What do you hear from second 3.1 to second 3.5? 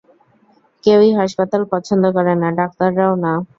না।